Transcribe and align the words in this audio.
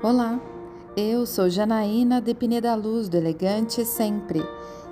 Olá, 0.00 0.40
eu 0.96 1.26
sou 1.26 1.50
Janaína 1.50 2.20
de 2.20 2.32
Pineda 2.32 2.72
Luz 2.76 3.08
do 3.08 3.16
Elegante 3.16 3.84
Sempre 3.84 4.40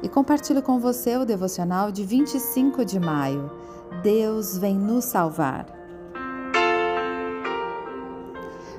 e 0.03 0.09
compartilho 0.09 0.61
com 0.61 0.81
você 0.81 1.17
o 1.17 1.25
devocional 1.25 1.93
de 1.93 2.03
25 2.03 2.85
de 2.85 2.99
maio. 2.99 3.49
Deus 4.03 4.59
vem 4.59 4.77
nos 4.77 5.05
salvar. 5.05 5.67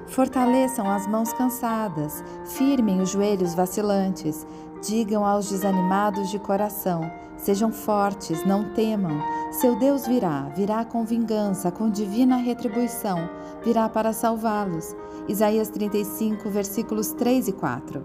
Fortaleçam 0.05 0.91
as 0.91 1.07
mãos 1.07 1.31
cansadas, 1.31 2.21
firmem 2.43 2.99
os 2.99 3.09
joelhos 3.09 3.55
vacilantes, 3.55 4.45
digam 4.81 5.25
aos 5.25 5.49
desanimados 5.49 6.29
de 6.29 6.39
coração: 6.39 7.09
sejam 7.37 7.71
fortes, 7.71 8.45
não 8.45 8.73
temam. 8.73 9.21
Seu 9.51 9.77
Deus 9.77 10.05
virá, 10.07 10.43
virá 10.55 10.83
com 10.85 11.05
vingança, 11.05 11.71
com 11.71 11.89
divina 11.89 12.37
retribuição, 12.37 13.29
virá 13.63 13.87
para 13.89 14.13
salvá-los. 14.13 14.95
Isaías 15.27 15.69
35, 15.69 16.49
versículos 16.49 17.11
3 17.11 17.49
e 17.49 17.51
4. 17.53 18.03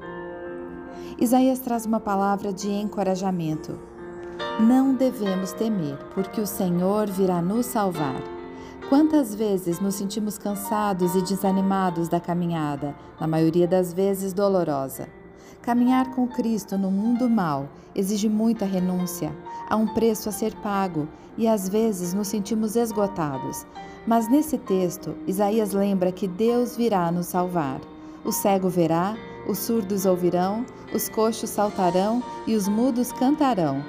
Isaías 1.21 1.61
traz 1.61 1.87
uma 1.87 2.01
palavra 2.01 2.53
de 2.53 2.71
encorajamento. 2.71 3.79
Não 4.61 4.95
devemos 4.95 5.53
temer, 5.53 5.97
porque 6.15 6.41
o 6.41 6.47
Senhor 6.47 7.09
virá 7.09 7.41
nos 7.41 7.67
salvar. 7.67 8.21
Quantas 8.89 9.35
vezes 9.35 9.81
nos 9.81 9.95
sentimos 9.95 10.37
cansados 10.37 11.15
e 11.15 11.23
desanimados 11.23 12.09
da 12.09 12.21
caminhada, 12.21 12.95
na 13.19 13.27
maioria 13.27 13.67
das 13.67 13.93
vezes 13.93 14.33
dolorosa? 14.33 15.22
Caminhar 15.61 16.15
com 16.15 16.27
Cristo 16.27 16.79
no 16.79 16.91
mundo 16.91 17.29
mal 17.29 17.69
exige 17.95 18.29
muita 18.29 18.65
renúncia, 18.65 19.33
há 19.69 19.77
um 19.77 19.87
preço 19.87 20.29
a 20.29 20.33
ser 20.33 20.55
pago 20.57 21.07
e 21.37 21.47
às 21.47 21.69
vezes 21.69 22.15
nos 22.15 22.29
sentimos 22.29 22.77
esgotados. 22.77 23.67
Mas 24.07 24.29
nesse 24.29 24.59
texto, 24.59 25.15
Isaías 25.27 25.73
lembra 25.73 26.11
que 26.11 26.27
Deus 26.27 26.77
virá 26.77 27.11
nos 27.13 27.27
salvar. 27.27 27.81
O 28.25 28.33
cego 28.33 28.69
verá, 28.69 29.17
os 29.47 29.59
surdos 29.59 30.07
ouvirão, 30.07 30.65
os 30.95 31.09
coxos 31.09 31.51
saltarão 31.51 32.23
e 32.47 32.55
os 32.55 32.69
mudos 32.69 33.13
cantarão. 33.13 33.85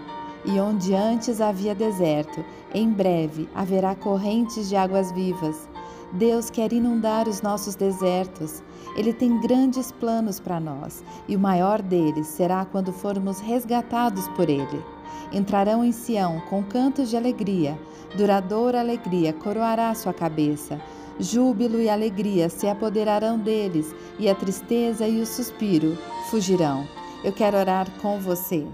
E 0.46 0.60
onde 0.60 0.94
antes 0.94 1.40
havia 1.40 1.74
deserto, 1.74 2.44
em 2.74 2.90
breve 2.90 3.48
haverá 3.56 3.96
correntes 3.96 4.68
de 4.68 4.76
águas 4.76 5.12
vivas. 5.12 5.68
Deus 6.14 6.52
quer 6.52 6.72
inundar 6.72 7.28
os 7.28 7.42
nossos 7.42 7.74
desertos. 7.76 8.62
Ele 8.96 9.12
tem 9.12 9.42
grandes 9.42 9.92
planos 9.92 10.40
para 10.40 10.60
nós, 10.60 11.04
e 11.28 11.36
o 11.36 11.40
maior 11.40 11.82
deles 11.82 12.28
será 12.28 12.64
quando 12.66 12.94
formos 12.94 13.40
resgatados 13.40 14.28
por 14.30 14.48
Ele. 14.48 14.84
Entrarão 15.32 15.84
em 15.84 15.92
Sião 15.92 16.40
com 16.50 16.62
cantos 16.64 17.10
de 17.10 17.18
alegria, 17.18 17.78
duradoura 18.16 18.80
alegria 18.80 19.34
coroará 19.34 19.94
sua 19.96 20.14
cabeça. 20.14 20.80
Júbilo 21.20 21.80
e 21.80 21.90
alegria 21.90 22.48
se 22.50 22.68
apoderarão 22.68 23.40
deles, 23.40 23.94
e 24.20 24.30
a 24.30 24.36
tristeza 24.36 25.08
e 25.08 25.20
o 25.20 25.26
suspiro 25.26 25.98
fugirão. 26.30 26.88
Eu 27.24 27.34
quero 27.34 27.58
orar 27.58 27.90
com 28.02 28.20
você. 28.20 28.68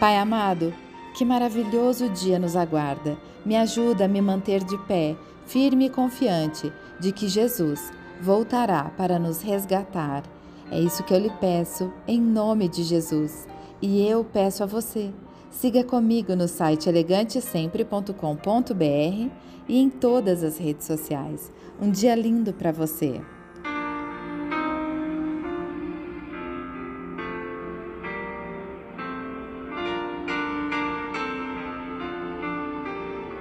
Pai 0.00 0.16
amado, 0.16 0.72
que 1.16 1.24
maravilhoso 1.24 2.10
dia 2.10 2.38
nos 2.38 2.54
aguarda. 2.54 3.16
Me 3.44 3.56
ajuda 3.56 4.04
a 4.04 4.08
me 4.08 4.20
manter 4.20 4.62
de 4.62 4.76
pé, 4.86 5.16
firme 5.46 5.86
e 5.86 5.90
confiante 5.90 6.70
de 7.00 7.10
que 7.10 7.26
Jesus 7.26 7.90
voltará 8.20 8.92
para 8.98 9.18
nos 9.18 9.40
resgatar. 9.40 10.24
É 10.70 10.78
isso 10.78 11.02
que 11.04 11.14
eu 11.14 11.18
lhe 11.18 11.32
peço, 11.40 11.90
em 12.06 12.20
nome 12.20 12.68
de 12.68 12.82
Jesus. 12.82 13.48
E 13.80 14.06
eu 14.06 14.24
peço 14.24 14.62
a 14.62 14.66
você. 14.66 15.10
Siga 15.50 15.82
comigo 15.82 16.36
no 16.36 16.46
site 16.46 16.88
elegantesempre.com.br 16.88 19.30
e 19.68 19.80
em 19.80 19.88
todas 19.88 20.44
as 20.44 20.58
redes 20.58 20.86
sociais. 20.86 21.50
Um 21.80 21.90
dia 21.90 22.14
lindo 22.14 22.52
para 22.52 22.72
você! 22.72 23.22